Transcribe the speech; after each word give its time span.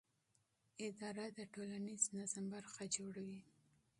اداره 0.87 1.25
د 1.37 1.39
ټولنیز 1.53 2.03
نظم 2.17 2.45
برخه 2.55 2.83
جوړوي. 2.95 3.41